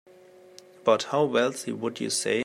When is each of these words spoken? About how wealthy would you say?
About 0.81 1.03
how 1.11 1.25
wealthy 1.25 1.71
would 1.73 1.99
you 1.99 2.09
say? 2.09 2.39